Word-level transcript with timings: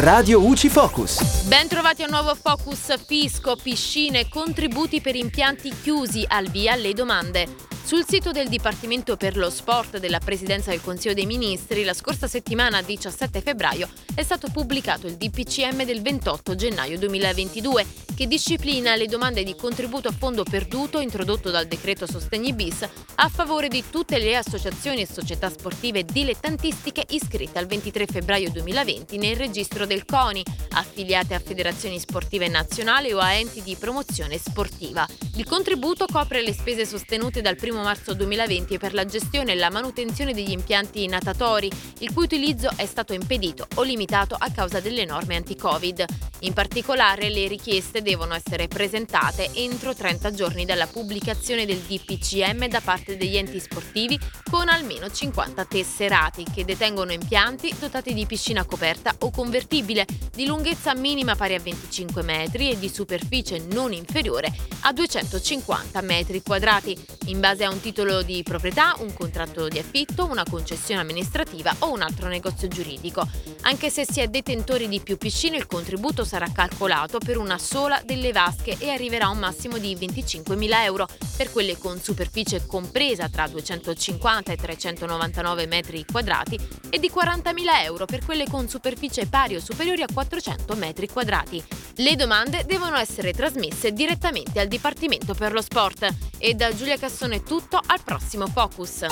Radio 0.00 0.40
UCI 0.40 0.70
Focus. 0.70 1.42
Ben 1.42 1.68
trovati 1.68 2.00
a 2.02 2.06
un 2.06 2.12
nuovo 2.12 2.34
Focus 2.34 2.96
Fisco, 3.06 3.54
piscine, 3.56 4.30
contributi 4.30 5.02
per 5.02 5.14
impianti 5.14 5.70
chiusi, 5.82 6.24
al 6.26 6.48
via 6.48 6.74
le 6.74 6.94
domande. 6.94 7.46
Sul 7.82 8.04
sito 8.06 8.30
del 8.30 8.48
Dipartimento 8.48 9.16
per 9.16 9.36
lo 9.36 9.50
Sport 9.50 9.98
della 9.98 10.20
Presidenza 10.20 10.70
del 10.70 10.80
Consiglio 10.80 11.14
dei 11.14 11.26
Ministri, 11.26 11.82
la 11.82 11.94
scorsa 11.94 12.28
settimana, 12.28 12.82
17 12.82 13.40
febbraio, 13.40 13.88
è 14.14 14.22
stato 14.22 14.48
pubblicato 14.52 15.08
il 15.08 15.16
DPCM 15.16 15.84
del 15.84 16.00
28 16.00 16.54
gennaio 16.54 16.98
2022, 16.98 17.84
che 18.14 18.28
disciplina 18.28 18.94
le 18.94 19.06
domande 19.06 19.42
di 19.42 19.56
contributo 19.56 20.08
a 20.08 20.14
fondo 20.16 20.44
perduto 20.44 21.00
introdotto 21.00 21.50
dal 21.50 21.66
decreto 21.66 22.06
Sostegni 22.06 22.52
bis 22.52 22.86
a 23.16 23.28
favore 23.28 23.68
di 23.68 23.82
tutte 23.90 24.18
le 24.18 24.36
associazioni 24.36 25.00
e 25.00 25.06
società 25.06 25.50
sportive 25.50 26.04
dilettantistiche 26.04 27.04
iscritte 27.10 27.58
al 27.58 27.66
23 27.66 28.06
febbraio 28.06 28.50
2020 28.50 29.16
nel 29.18 29.36
registro 29.36 29.84
del 29.84 30.04
CONI, 30.04 30.44
affiliate 30.72 31.34
a 31.34 31.40
federazioni 31.40 31.98
sportive 31.98 32.46
nazionali 32.46 33.12
o 33.12 33.18
a 33.18 33.32
enti 33.32 33.62
di 33.62 33.74
promozione 33.74 34.38
sportiva. 34.38 35.06
Il 35.40 35.46
contributo 35.46 36.04
copre 36.04 36.42
le 36.42 36.52
spese 36.52 36.84
sostenute 36.84 37.40
dal 37.40 37.56
1 37.58 37.80
marzo 37.80 38.12
2020 38.12 38.76
per 38.76 38.92
la 38.92 39.06
gestione 39.06 39.52
e 39.52 39.54
la 39.54 39.70
manutenzione 39.70 40.34
degli 40.34 40.50
impianti 40.50 41.06
natatori, 41.06 41.70
il 42.00 42.12
cui 42.12 42.24
utilizzo 42.24 42.68
è 42.76 42.84
stato 42.84 43.14
impedito 43.14 43.66
o 43.76 43.82
limitato 43.82 44.36
a 44.38 44.50
causa 44.50 44.80
delle 44.80 45.06
norme 45.06 45.36
anti-Covid. 45.36 46.29
In 46.42 46.54
particolare 46.54 47.28
le 47.28 47.46
richieste 47.48 48.00
devono 48.00 48.32
essere 48.32 48.66
presentate 48.66 49.50
entro 49.54 49.94
30 49.94 50.32
giorni 50.32 50.64
dalla 50.64 50.86
pubblicazione 50.86 51.66
del 51.66 51.80
DPCM 51.80 52.66
da 52.66 52.80
parte 52.80 53.18
degli 53.18 53.36
enti 53.36 53.60
sportivi 53.60 54.18
con 54.50 54.70
almeno 54.70 55.10
50 55.10 55.66
tesserati 55.66 56.44
che 56.50 56.64
detengono 56.64 57.12
impianti 57.12 57.74
dotati 57.78 58.14
di 58.14 58.24
piscina 58.24 58.64
coperta 58.64 59.14
o 59.18 59.30
convertibile 59.30 60.06
di 60.34 60.46
lunghezza 60.46 60.94
minima 60.94 61.36
pari 61.36 61.56
a 61.56 61.60
25 61.60 62.22
metri 62.22 62.70
e 62.70 62.78
di 62.78 62.88
superficie 62.88 63.58
non 63.58 63.92
inferiore 63.92 64.50
a 64.80 64.92
250 64.94 66.00
metri 66.00 66.42
quadrati, 66.42 66.96
in 67.26 67.40
base 67.40 67.64
a 67.64 67.70
un 67.70 67.80
titolo 67.80 68.22
di 68.22 68.42
proprietà, 68.42 68.94
un 69.00 69.12
contratto 69.12 69.68
di 69.68 69.78
affitto, 69.78 70.24
una 70.24 70.44
concessione 70.48 71.02
amministrativa 71.02 71.74
o 71.80 71.92
un 71.92 72.00
altro 72.00 72.28
negozio 72.28 72.68
giuridico. 72.68 73.28
Anche 73.62 73.90
se 73.90 74.06
si 74.10 74.20
è 74.20 74.28
detentori 74.28 74.88
di 74.88 75.00
più 75.00 75.18
piscine, 75.18 75.58
il 75.58 75.66
contributo 75.66 76.24
sarà 76.30 76.46
calcolato 76.52 77.18
per 77.18 77.38
una 77.38 77.58
sola 77.58 78.00
delle 78.04 78.30
vasche 78.30 78.76
e 78.78 78.90
arriverà 78.90 79.24
a 79.24 79.30
un 79.30 79.38
massimo 79.38 79.78
di 79.78 79.96
25.000 79.96 80.84
euro 80.84 81.08
per 81.36 81.50
quelle 81.50 81.76
con 81.76 81.98
superficie 82.00 82.64
compresa 82.66 83.28
tra 83.28 83.48
250 83.48 84.52
e 84.52 84.56
399 84.56 85.66
metri 85.66 86.04
quadrati 86.08 86.56
e 86.88 87.00
di 87.00 87.10
40.000 87.12 87.82
euro 87.82 88.04
per 88.04 88.24
quelle 88.24 88.46
con 88.48 88.68
superficie 88.68 89.26
pari 89.26 89.56
o 89.56 89.60
superiori 89.60 90.02
a 90.02 90.08
400 90.12 90.76
metri 90.76 91.08
quadrati. 91.08 91.60
Le 91.96 92.14
domande 92.14 92.64
devono 92.64 92.96
essere 92.96 93.32
trasmesse 93.32 93.90
direttamente 93.90 94.60
al 94.60 94.68
Dipartimento 94.68 95.34
per 95.34 95.52
lo 95.52 95.62
Sport. 95.62 96.14
E 96.38 96.54
da 96.54 96.72
Giulia 96.72 96.96
Cassone 96.96 97.36
è 97.36 97.42
tutto, 97.42 97.80
al 97.84 98.02
prossimo 98.04 98.46
Focus. 98.46 99.06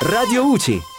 Radio 0.00 0.44
UCI. 0.46 0.94